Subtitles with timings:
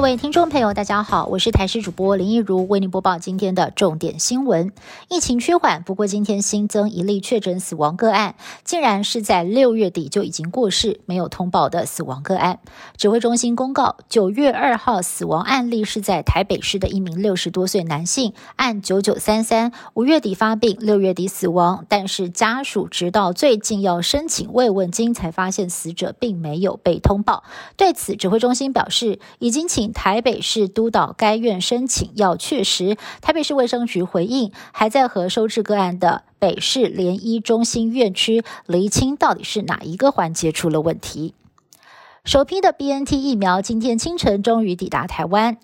[0.00, 4.72] 各位听众朋友，大家好，我是台视主播林一如，为您播报今天的重点新闻。
[5.10, 12.60] 疫情趋缓，不过今天新增一例确诊死亡个案，竟然是在六月底就已经过世、没有通报的死亡个案。
[12.96, 21.84] 指挥中心公告，九月二号死亡案例是在台北市的一名六十多岁男性，按九九三三，五月底发病，六月底死亡。
[21.90, 27.44] 但是家属直到最近要申请慰问金，才发现死者并没有被通报。
[27.76, 29.89] 对此，指挥中心表示，已经请。
[29.92, 41.34] 台北市督导该院申请要确实，台北市卫生局回应，还在和收治个案的北市联医中心院区厘清到底是哪一个环节出了问题。
[42.24, 45.56] 首批的 BNT 疫苗今天清晨终于抵达台湾。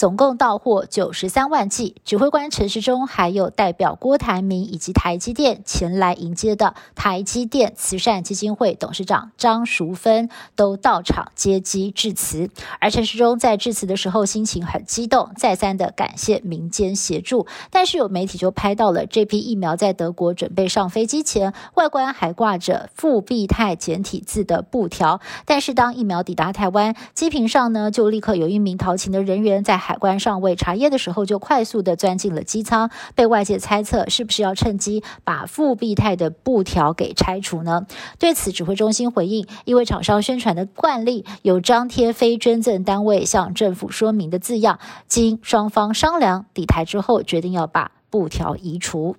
[0.00, 12.48] 总共到货九十三万剂，指挥官陈时中还有代表郭台铭以及台积电前来迎接的台积电慈善基金会董事长张淑芬都到场接机致辞。
[12.80, 17.46] 而陈时中在致辞的时候心情很激动，再三的感谢民间协助。
[17.70, 25.20] 但是有媒体就拍到了这批疫苗在德国准备上飞机前，外观还挂着复必泰简体字的布条。
[25.44, 29.89] 但是当疫苗抵达台湾，机坪上呢就立刻有一名逃勤的人员在。
[29.90, 37.88] 海关上位查验的时候，就快速的钻进了机舱，被外界猜测是不是要趁机把复必泰的布条给拆除呢？
[38.16, 49.16] 对此，指挥中心回应，因为厂商宣传的惯例有张贴非捐赠单位向政府说明的字样，经双方商量底台之后，决定要把布条移除。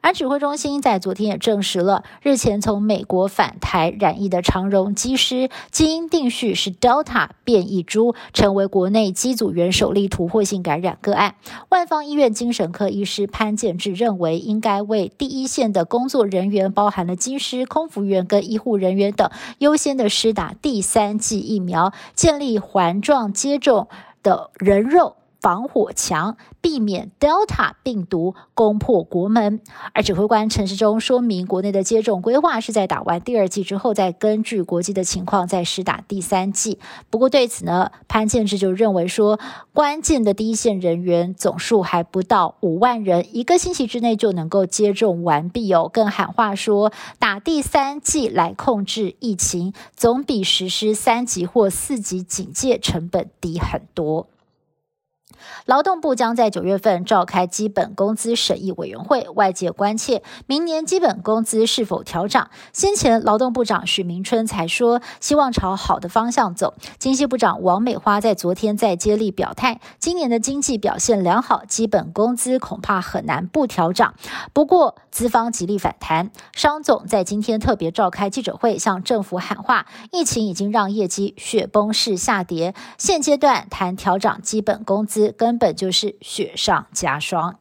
[0.00, 11.34] 而指挥中心在昨天也证实了，日前从美国返台染疫的长荣机师基因定序是 Delta 变异株，成为国内机组员首例突破性感染个案。
[11.68, 23.88] 万方医院精神科医师潘建志认为，应该为第一线的工作人员，包含了机师、空服员跟医护人员等，优先的施打第三剂疫苗，建立环状接种
[24.22, 25.16] 的人肉。
[25.40, 29.60] 防火墙，避免 Delta 病毒攻破国门。
[29.92, 36.78] 而指挥官陈时中说明，国内的接种规划是在打完第二剂之后，再根据国际的情况再施打第三剂。
[37.10, 39.38] 不过对此呢，潘建志就认为说，
[39.72, 45.88] 关键的第一线人员总数还不到五万人，一个星期之内就能够接种完毕哦。
[45.92, 54.26] 更喊话说，打第三剂来控制疫情，总比实施三级或四级警戒成本低很多。
[55.66, 62.50] 劳动部将在九月份召开基本工资审议委员会，外界关切明年基本工资是否调涨。
[62.72, 66.74] 先前劳动部长许明春才说希望朝好的方向走。
[66.98, 74.14] 经济部长王美花在昨天在接力表态，今年的经济表现良好，基本工资恐怕很难不调涨。
[74.52, 85.17] 不过资方极力反弹，商总在今天特别召开记者会，向政府喊话：疫情已经让业绩雪崩式下跌，现阶段谈调涨基本工资。
[85.26, 87.58] 根本就是雪上加霜。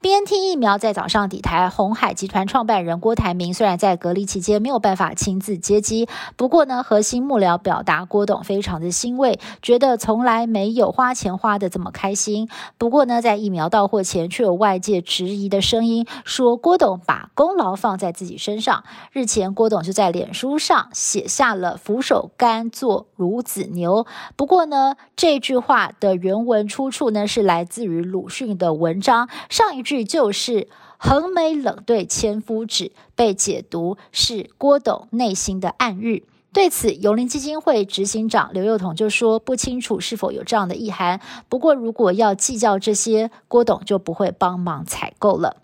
[0.00, 12.48] B N T 疫苗在早上抵台，红海集团创办人郭台铭虽然在隔离期间没有办法亲自接机，不过呢，核心幕僚表达郭董非常的欣慰，觉得从来没有花钱花的这么开心。
[12.78, 18.82] 不过呢，在疫苗到货前，却有外界质疑的声音，说郭董把功劳放在自己身上。
[19.12, 24.08] 日前，郭董就在脸书上写下了“俯首甘做孺子牛”。
[24.34, 29.28] 不过呢，这句话的原文出处呢，是来自于鲁迅的文章。
[29.48, 30.66] 上一句就是
[30.98, 36.26] “横眉冷对千夫指”，被解读是郭董内心的暗喻。
[36.52, 41.20] 对此，永林基金会执行长刘幼彤就说：“不清楚是否有这样的意涵。
[41.48, 45.58] 不过，如果要计较这些，郭董就不会帮忙采购了。”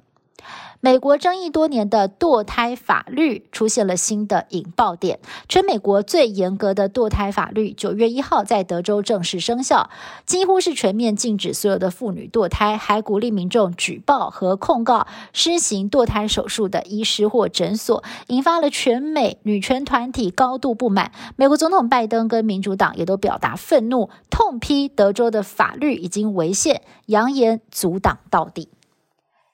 [0.84, 5.18] 美国争议多年的堕胎法律出现了新的引爆点。
[5.48, 9.88] 全美国最严格的堕胎法律九月一号在德州正式生效，
[10.26, 21.12] 几乎是全面禁止所有的妇女堕胎，还鼓励民众举报和控告施行堕胎手术的医师或诊所，引发了全美女权团体高度不满。
[21.36, 28.68] 美国总统拜登跟民主党也都表达愤怒，痛批德州的法律已经违宪，扬言阻挡到底。